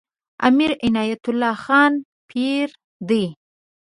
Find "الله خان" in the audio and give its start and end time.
1.29-1.93